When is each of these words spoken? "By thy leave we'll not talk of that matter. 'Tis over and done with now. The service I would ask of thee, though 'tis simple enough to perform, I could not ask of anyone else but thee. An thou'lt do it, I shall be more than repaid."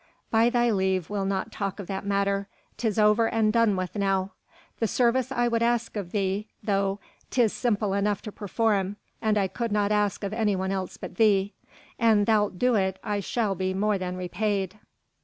"By 0.31 0.49
thy 0.49 0.71
leave 0.71 1.11
we'll 1.11 1.25
not 1.27 1.51
talk 1.51 1.79
of 1.79 1.85
that 1.85 2.03
matter. 2.07 2.47
'Tis 2.77 2.97
over 2.97 3.27
and 3.27 3.53
done 3.53 3.75
with 3.75 3.93
now. 3.95 4.31
The 4.79 4.87
service 4.87 5.31
I 5.31 5.47
would 5.47 5.61
ask 5.61 5.95
of 5.95 6.11
thee, 6.11 6.47
though 6.63 6.99
'tis 7.29 7.53
simple 7.53 7.93
enough 7.93 8.23
to 8.23 8.31
perform, 8.31 8.95
I 9.21 9.47
could 9.47 9.71
not 9.71 9.91
ask 9.91 10.23
of 10.23 10.33
anyone 10.33 10.71
else 10.71 10.97
but 10.97 11.17
thee. 11.17 11.53
An 11.99 12.25
thou'lt 12.25 12.57
do 12.57 12.73
it, 12.73 12.97
I 13.03 13.19
shall 13.19 13.53
be 13.53 13.75
more 13.75 13.99
than 13.99 14.17
repaid." 14.17 14.79